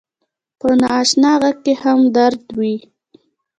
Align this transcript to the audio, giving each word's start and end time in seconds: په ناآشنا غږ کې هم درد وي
په 0.59 0.67
ناآشنا 0.79 1.31
غږ 1.41 1.57
کې 1.65 1.73
هم 1.81 1.99
درد 2.15 2.41
وي 2.57 2.75